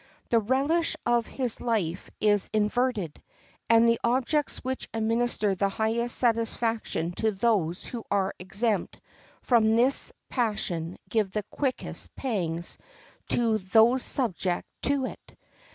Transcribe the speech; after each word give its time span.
The 0.31 0.39
relish 0.39 0.95
of 1.05 1.27
his 1.27 1.61
life 1.61 2.09
is 2.19 2.49
inverted, 2.53 3.21
and 3.69 3.87
the 3.87 3.99
objects 4.03 4.63
which 4.63 4.89
administer 4.95 5.53
the 5.53 5.69
highest 5.69 6.17
satisfaction 6.17 7.11
to 7.17 7.29
those 7.29 7.85
who 7.85 8.03
are 8.09 8.33
exempt 8.39 8.99
from 9.43 9.75
this 9.75 10.11
passion 10.27 10.97
give 11.07 11.29
the 11.29 11.43
quickest 11.51 12.15
pangs 12.15 12.79
to 13.27 13.59
those 13.59 14.01
subject 14.01 14.67
to 14.89 15.05
it. 15.05 15.35